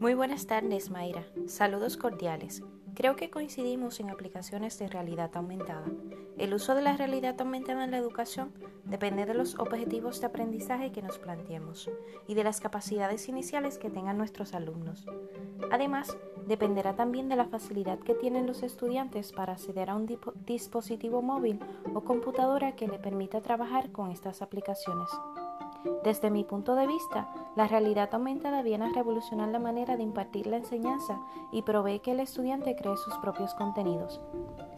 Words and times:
Muy 0.00 0.14
buenas 0.14 0.46
tardes, 0.46 0.90
Mayra. 0.90 1.24
Saludos 1.48 1.96
cordiales. 1.96 2.62
Creo 2.94 3.16
que 3.16 3.30
coincidimos 3.30 3.98
en 3.98 4.10
aplicaciones 4.10 4.78
de 4.78 4.86
realidad 4.86 5.32
aumentada. 5.34 5.86
El 6.36 6.54
uso 6.54 6.76
de 6.76 6.82
la 6.82 6.96
realidad 6.96 7.34
aumentada 7.40 7.82
en 7.82 7.90
la 7.90 7.98
educación 7.98 8.52
depende 8.84 9.26
de 9.26 9.34
los 9.34 9.58
objetivos 9.58 10.20
de 10.20 10.28
aprendizaje 10.28 10.92
que 10.92 11.02
nos 11.02 11.18
planteemos 11.18 11.90
y 12.28 12.34
de 12.34 12.44
las 12.44 12.60
capacidades 12.60 13.28
iniciales 13.28 13.76
que 13.76 13.90
tengan 13.90 14.16
nuestros 14.16 14.54
alumnos. 14.54 15.04
Además, 15.72 16.16
dependerá 16.46 16.94
también 16.94 17.28
de 17.28 17.34
la 17.34 17.46
facilidad 17.46 17.98
que 17.98 18.14
tienen 18.14 18.46
los 18.46 18.62
estudiantes 18.62 19.32
para 19.32 19.54
acceder 19.54 19.90
a 19.90 19.96
un 19.96 20.06
dispositivo 20.46 21.22
móvil 21.22 21.58
o 21.92 22.04
computadora 22.04 22.76
que 22.76 22.86
le 22.86 23.00
permita 23.00 23.40
trabajar 23.40 23.90
con 23.90 24.12
estas 24.12 24.42
aplicaciones. 24.42 25.08
Desde 26.04 26.30
mi 26.30 26.44
punto 26.44 26.74
de 26.74 26.86
vista, 26.86 27.28
la 27.56 27.68
realidad 27.68 28.08
aumentada 28.12 28.62
viene 28.62 28.86
a 28.86 28.92
revolucionar 28.92 29.48
la 29.48 29.58
manera 29.58 29.96
de 29.96 30.02
impartir 30.02 30.46
la 30.46 30.56
enseñanza 30.56 31.20
y 31.52 31.62
provee 31.62 32.00
que 32.00 32.12
el 32.12 32.20
estudiante 32.20 32.76
cree 32.76 32.96
sus 32.96 33.14
propios 33.18 33.54
contenidos. 33.54 34.20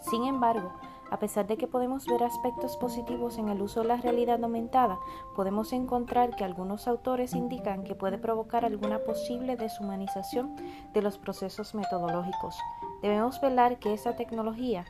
Sin 0.00 0.24
embargo, 0.24 0.72
a 1.10 1.18
pesar 1.18 1.46
de 1.46 1.56
que 1.56 1.66
podemos 1.66 2.06
ver 2.06 2.22
aspectos 2.22 2.76
positivos 2.76 3.38
en 3.38 3.48
el 3.48 3.60
uso 3.60 3.80
de 3.80 3.88
la 3.88 3.96
realidad 3.96 4.42
aumentada, 4.42 4.98
podemos 5.34 5.72
encontrar 5.72 6.36
que 6.36 6.44
algunos 6.44 6.86
autores 6.86 7.34
indican 7.34 7.82
que 7.82 7.94
puede 7.94 8.16
provocar 8.16 8.64
alguna 8.64 9.00
posible 9.00 9.56
deshumanización 9.56 10.54
de 10.92 11.02
los 11.02 11.18
procesos 11.18 11.74
metodológicos. 11.74 12.56
Debemos 13.02 13.40
velar 13.40 13.78
que 13.78 13.92
esa 13.92 14.14
tecnología 14.14 14.84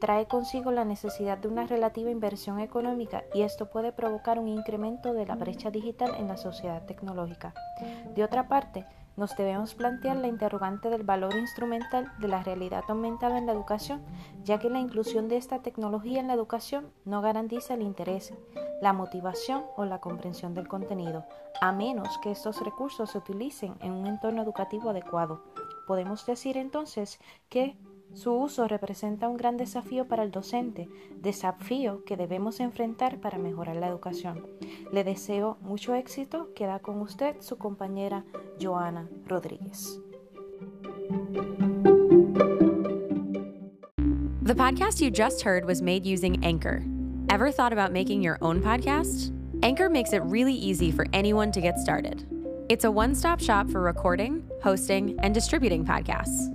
trae 0.00 0.26
consigo 0.26 0.70
la 0.70 0.84
necesidad 0.84 1.38
de 1.38 1.48
una 1.48 1.66
relativa 1.66 2.10
inversión 2.10 2.60
económica 2.60 3.24
y 3.34 3.42
esto 3.42 3.70
puede 3.70 3.92
provocar 3.92 4.38
un 4.38 4.48
incremento 4.48 5.12
de 5.12 5.26
la 5.26 5.34
brecha 5.34 5.70
digital 5.70 6.14
en 6.18 6.28
la 6.28 6.36
sociedad 6.36 6.84
tecnológica. 6.86 7.54
De 8.14 8.24
otra 8.24 8.48
parte, 8.48 8.84
nos 9.18 9.36
debemos 9.36 9.74
plantear 9.74 10.16
la 10.16 10.28
interrogante 10.28 10.90
del 10.90 11.02
valor 11.02 11.34
instrumental 11.34 12.12
de 12.18 12.28
la 12.28 12.44
realidad 12.44 12.84
aumentada 12.86 13.36
en 13.36 13.46
la 13.46 13.52
educación, 13.52 14.00
ya 14.44 14.60
que 14.60 14.70
la 14.70 14.78
inclusión 14.78 15.28
de 15.28 15.36
esta 15.36 15.58
tecnología 15.60 16.20
en 16.20 16.28
la 16.28 16.34
educación 16.34 16.92
no 17.04 17.20
garantiza 17.20 17.74
el 17.74 17.82
interés, 17.82 18.32
la 18.80 18.92
motivación 18.92 19.64
o 19.76 19.84
la 19.84 20.00
comprensión 20.00 20.54
del 20.54 20.68
contenido, 20.68 21.24
a 21.60 21.72
menos 21.72 22.16
que 22.18 22.30
estos 22.30 22.64
recursos 22.64 23.10
se 23.10 23.18
utilicen 23.18 23.74
en 23.80 23.90
un 23.90 24.06
entorno 24.06 24.40
educativo 24.40 24.90
adecuado. 24.90 25.42
Podemos 25.88 26.24
decir 26.24 26.56
entonces 26.56 27.18
que 27.48 27.76
su 28.14 28.32
uso 28.32 28.66
representa 28.66 29.28
un 29.28 29.36
gran 29.36 29.56
desafío 29.56 30.06
para 30.08 30.22
el 30.22 30.30
docente, 30.30 30.88
desafío 31.20 32.04
que 32.04 32.16
debemos 32.16 32.60
enfrentar 32.60 33.20
para 33.20 33.38
mejorar 33.38 33.76
la 33.76 33.88
educación. 33.88 34.46
Le 34.92 35.04
deseo 35.04 35.58
mucho 35.60 35.94
éxito. 35.94 36.52
Queda 36.54 36.80
con 36.80 37.00
usted 37.00 37.36
su 37.40 37.58
compañera 37.58 38.24
Joana 38.60 39.08
Rodríguez. 39.26 40.00
The 44.42 44.54
podcast 44.54 45.00
you 45.00 45.10
just 45.10 45.42
heard 45.42 45.66
was 45.66 45.82
made 45.82 46.06
using 46.06 46.42
Anchor. 46.42 46.82
Ever 47.28 47.50
thought 47.50 47.72
about 47.72 47.92
making 47.92 48.22
your 48.22 48.38
own 48.40 48.62
podcast? 48.62 49.30
Anchor 49.62 49.90
makes 49.90 50.14
it 50.14 50.22
really 50.22 50.54
easy 50.54 50.90
for 50.90 51.04
anyone 51.12 51.52
to 51.52 51.60
get 51.60 51.78
started. 51.78 52.26
It's 52.70 52.84
a 52.84 52.90
one 52.90 53.14
stop 53.14 53.40
shop 53.40 53.70
for 53.70 53.82
recording, 53.82 54.42
hosting, 54.62 55.18
and 55.20 55.34
distributing 55.34 55.84
podcasts. 55.84 56.54